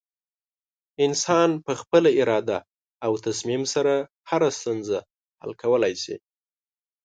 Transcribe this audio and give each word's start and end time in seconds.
انسان 1.05 1.49
په 1.65 1.73
خپله 1.81 2.09
اراده 2.21 2.59
او 3.05 3.11
تصمیم 3.25 3.63
سره 3.73 3.93
هره 4.29 4.49
ستونزه 4.59 4.99
حل 5.39 5.53
کولی 5.61 5.93
شي. 6.03 6.15